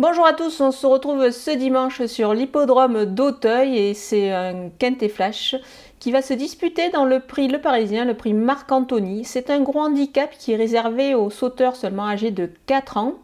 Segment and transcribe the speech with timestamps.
[0.00, 5.10] Bonjour à tous, on se retrouve ce dimanche sur l'hippodrome d'Auteuil et c'est un Quintet
[5.10, 5.56] Flash
[5.98, 9.26] qui va se disputer dans le prix Le Parisien, le prix Marc-Anthony.
[9.26, 13.16] C'est un gros handicap qui est réservé aux sauteurs seulement âgés de 4 ans.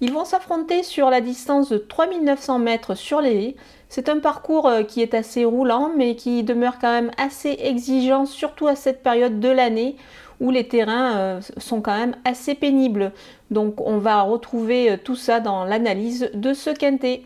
[0.00, 3.56] Ils vont s'affronter sur la distance de 3900 mètres sur les haies.
[3.88, 8.26] C'est un parcours euh, qui est assez roulant mais qui demeure quand même assez exigeant,
[8.26, 9.96] surtout à cette période de l'année
[10.40, 13.12] où les terrains euh, sont quand même assez pénibles.
[13.50, 17.22] Donc on va retrouver euh, tout ça dans l'analyse de ce quintet.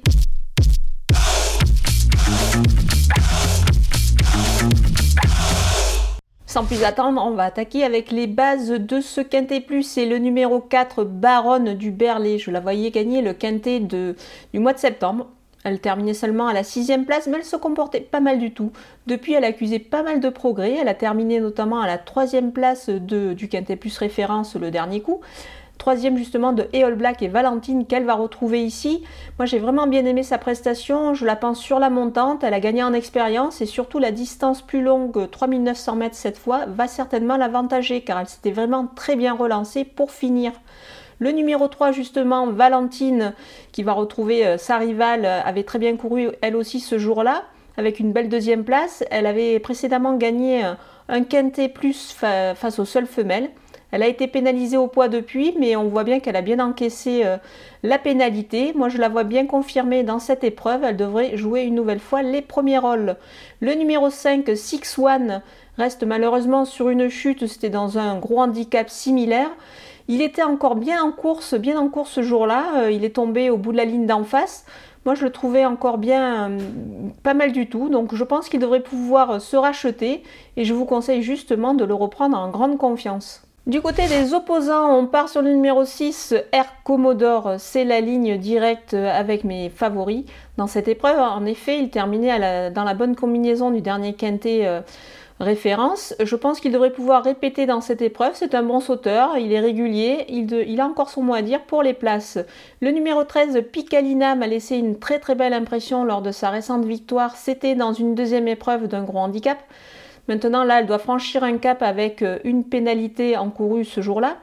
[6.58, 9.85] Sans plus attendre, on va attaquer avec les bases de ce quintet plus.
[9.85, 12.39] C'est le numéro 4, Baronne du Berlay.
[12.39, 14.17] Je la voyais gagner le quintet du
[14.54, 15.29] mois de septembre.
[15.62, 18.72] Elle terminait seulement à la sixième place, mais elle se comportait pas mal du tout.
[19.07, 20.75] Depuis, elle accusait pas mal de progrès.
[20.81, 25.20] Elle a terminé notamment à la troisième place du Quintet Plus référence le dernier coup.
[25.79, 29.05] Troisième justement de Eol Black et Valentine qu'elle va retrouver ici.
[29.39, 32.61] Moi j'ai vraiment bien aimé sa prestation, je la pense sur la montante, elle a
[32.61, 37.37] gagné en expérience et surtout la distance plus longue, 3900 mètres cette fois, va certainement
[37.37, 40.53] l'avantager car elle s'était vraiment très bien relancée pour finir.
[41.20, 43.33] Le numéro 3, justement, Valentine,
[43.73, 47.42] qui va retrouver euh, sa rivale, euh, avait très bien couru elle aussi ce jour-là,
[47.77, 49.03] avec une belle deuxième place.
[49.11, 50.75] Elle avait précédemment gagné euh,
[51.09, 53.51] un quintet plus face aux seules femelles.
[53.91, 57.25] Elle a été pénalisée au poids depuis, mais on voit bien qu'elle a bien encaissé
[57.83, 58.72] la pénalité.
[58.75, 60.84] Moi, je la vois bien confirmée dans cette épreuve.
[60.84, 63.17] Elle devrait jouer une nouvelle fois les premiers rôles.
[63.61, 65.42] Le numéro 5, Six One,
[65.78, 67.47] reste malheureusement sur une chute.
[67.47, 69.50] C'était dans un gros handicap similaire.
[70.08, 72.64] Il était encore bien en course, bien en course ce jour-là.
[72.77, 74.64] Euh, il est tombé au bout de la ligne d'en face.
[75.05, 76.58] Moi, je le trouvais encore bien, euh,
[77.23, 77.91] pas mal du tout.
[77.91, 80.23] Donc, je pense qu'il devrait pouvoir se racheter.
[80.56, 83.48] Et je vous conseille justement de le reprendre en grande confiance.
[83.69, 87.56] Du côté des opposants, on part sur le numéro 6, Air Commodore.
[87.58, 90.24] C'est la ligne directe avec mes favoris
[90.56, 91.19] dans cette épreuve.
[91.19, 94.80] En effet, il terminait dans la bonne combinaison du dernier quintet euh,
[95.39, 96.14] référence.
[96.19, 98.33] Je pense qu'il devrait pouvoir répéter dans cette épreuve.
[98.36, 101.83] C'est un bon sauteur, il est régulier, il, a encore son mot à dire pour
[101.83, 102.39] les places.
[102.80, 106.86] Le numéro 13, Picalina, m'a laissé une très très belle impression lors de sa récente
[106.86, 107.36] victoire.
[107.36, 109.58] C'était dans une deuxième épreuve d'un gros handicap.
[110.28, 114.36] Maintenant, là, elle doit franchir un cap avec euh, une pénalité encourue ce jour-là.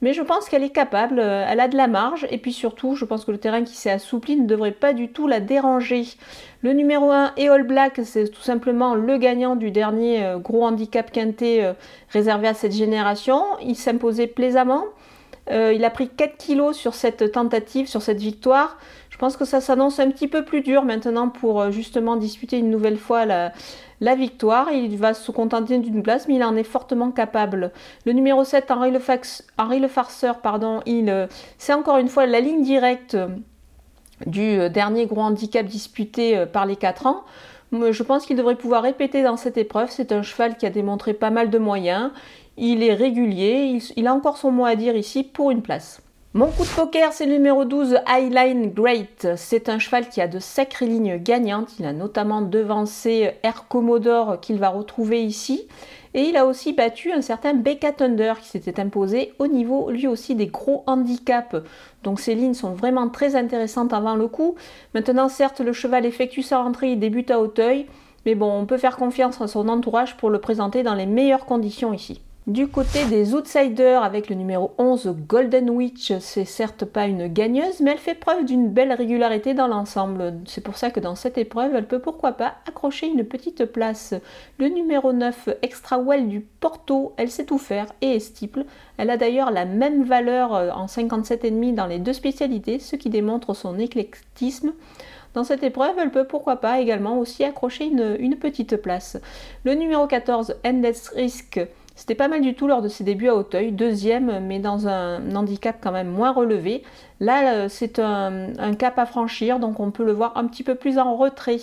[0.00, 2.94] Mais je pense qu'elle est capable, euh, elle a de la marge, et puis surtout,
[2.94, 6.04] je pense que le terrain qui s'est assoupli ne devrait pas du tout la déranger.
[6.62, 11.10] Le numéro 1, Eol Black, c'est tout simplement le gagnant du dernier euh, gros handicap
[11.10, 11.74] quintet
[12.10, 13.42] réservé à cette génération.
[13.62, 14.84] Il s'imposait plaisamment.
[15.50, 18.76] il a pris 4 kilos sur cette tentative, sur cette victoire.
[19.10, 22.70] Je pense que ça s'annonce un petit peu plus dur maintenant pour justement disputer une
[22.70, 23.52] nouvelle fois la,
[24.00, 24.70] la victoire.
[24.72, 27.72] Il va se contenter d'une place, mais il en est fortement capable.
[28.04, 31.26] Le numéro 7, Henri Le, Farceur, pardon, il, euh,
[31.58, 33.16] c'est encore une fois la ligne directe
[34.26, 37.24] du euh, dernier gros handicap disputé euh, par les 4 ans.
[37.72, 39.90] Je pense qu'il devrait pouvoir répéter dans cette épreuve.
[39.90, 42.10] C'est un cheval qui a démontré pas mal de moyens.
[42.56, 43.78] Il est régulier.
[43.94, 46.00] il a encore son mot à dire ici pour une place.
[46.34, 49.28] Mon coup de poker, c'est le numéro 12, Highline Great.
[49.36, 51.78] C'est un cheval qui a de sacrées lignes gagnantes.
[51.78, 55.66] Il a notamment devancé Air Commodore qu'il va retrouver ici.
[56.12, 60.06] Et il a aussi battu un certain Becca Thunder qui s'était imposé au niveau lui
[60.06, 61.56] aussi des gros handicaps.
[62.02, 64.54] Donc ces lignes sont vraiment très intéressantes avant le coup.
[64.92, 67.86] Maintenant certes le cheval effectue sa rentrée, il débute à Hauteuil.
[68.26, 71.46] Mais bon, on peut faire confiance à son entourage pour le présenter dans les meilleures
[71.46, 72.20] conditions ici.
[72.48, 77.80] Du côté des outsiders, avec le numéro 11, Golden Witch, c'est certes pas une gagneuse,
[77.82, 80.32] mais elle fait preuve d'une belle régularité dans l'ensemble.
[80.46, 84.14] C'est pour ça que dans cette épreuve, elle peut pourquoi pas accrocher une petite place.
[84.58, 88.64] Le numéro 9, Extra Well du Porto, elle sait tout faire et est stiple.
[88.96, 93.10] Elle a d'ailleurs la même valeur euh, en 57,5 dans les deux spécialités, ce qui
[93.10, 94.72] démontre son éclectisme.
[95.34, 99.18] Dans cette épreuve, elle peut pourquoi pas également aussi accrocher une, une petite place.
[99.64, 101.60] Le numéro 14, Endless Risk,
[101.98, 105.34] c'était pas mal du tout lors de ses débuts à Hauteuil, deuxième, mais dans un
[105.34, 106.84] handicap quand même moins relevé.
[107.18, 110.76] Là, euh, c'est un, cap à franchir, donc on peut le voir un petit peu
[110.76, 111.58] plus en retrait.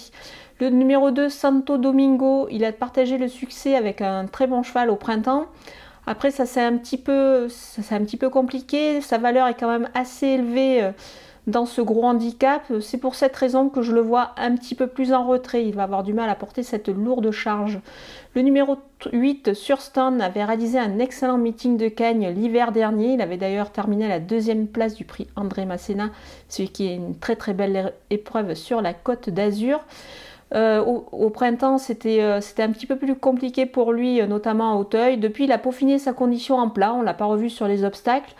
[0.59, 4.89] Le numéro 2, Santo Domingo, il a partagé le succès avec un très bon cheval
[4.89, 5.45] au printemps.
[6.05, 7.47] Après, ça c'est un petit peu,
[7.91, 8.99] un petit peu compliqué.
[8.99, 10.91] Sa valeur est quand même assez élevée euh,
[11.47, 12.63] dans ce gros handicap.
[12.81, 15.65] C'est pour cette raison que je le vois un petit peu plus en retrait.
[15.65, 17.79] Il va avoir du mal à porter cette lourde charge.
[18.33, 18.77] Le numéro
[19.11, 23.13] 8, Surstan, avait réalisé un excellent meeting de Cagnes l'hiver dernier.
[23.13, 26.09] Il avait d'ailleurs terminé à la deuxième place du prix André Masséna,
[26.49, 29.79] ce qui est une très très belle épreuve sur la côte d'Azur.
[30.53, 35.17] Euh, au, printemps, euh, c'était un petit peu plus compliqué pour lui, notamment à Hauteuil.
[35.17, 36.93] Depuis, il a peaufiné sa condition en plat.
[36.93, 38.33] On ne l'a pas revu sur les obstacles.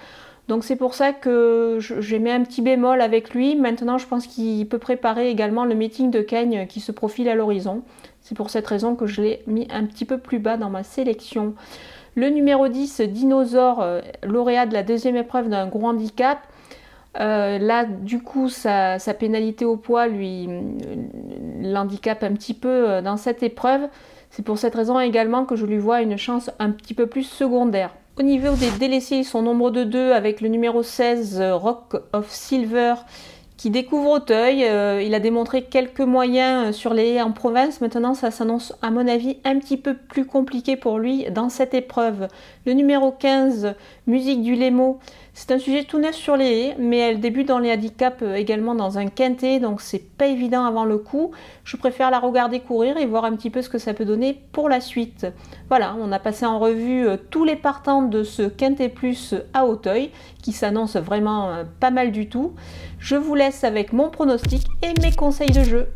[0.48, 3.56] Donc c'est pour ça que j'ai mis un petit bémol avec lui.
[3.56, 7.36] Maintenant, je pense qu'il peut préparer également le meeting de Kane qui se profile à
[7.36, 7.82] l'horizon.
[8.22, 10.84] C'est pour cette raison que je l'ai mis un petit peu plus bas dans ma
[10.84, 11.56] sélection.
[12.16, 16.40] Le numéro 10, Dinosaure, euh, lauréat de la deuxième épreuve d'un gros handicap.
[17.20, 20.62] Euh, là, du coup, sa, pénalité au poids lui euh,
[21.62, 23.82] l'handicape un petit peu dans cette épreuve.
[24.30, 27.24] C'est pour cette raison également que je lui vois une chance un petit peu plus
[27.24, 27.96] secondaire.
[28.18, 32.30] Au niveau des délaissés, ils sont nombre de deux avec le numéro 16, Rock of
[32.30, 32.94] Silver,
[33.58, 34.64] qui découvre Auteuil.
[34.64, 37.82] Euh, il a démontré quelques moyens euh, sur les haies en province.
[37.82, 41.74] Maintenant, ça s'annonce, à mon avis, un petit peu plus compliqué pour lui dans cette
[41.74, 42.30] épreuve.
[42.66, 43.76] Le numéro 15,
[44.08, 45.00] Musique du Lémo,
[45.38, 48.36] c'est un sujet tout neuf sur les haies, mais elle débute dans les handicaps euh,
[48.36, 51.32] également dans un quintet, donc c'est pas évident avant le coup.
[51.66, 54.40] Je préfère la regarder courir et voir un petit peu ce que ça peut donner
[54.54, 55.28] pour la suite.
[55.68, 59.66] Voilà, on a passé en revue euh, tous les partants de ce quintet plus à
[59.66, 60.10] Hauteuil,
[60.42, 62.54] qui s'annonce vraiment euh, pas mal du tout.
[62.98, 65.90] Je vous laisse avec mon pronostic et mes conseils de jeu.